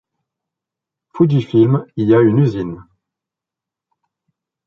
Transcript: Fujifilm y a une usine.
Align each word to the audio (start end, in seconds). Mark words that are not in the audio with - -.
Fujifilm 1.13 1.85
y 1.95 2.15
a 2.15 2.21
une 2.21 2.39
usine. 2.39 2.79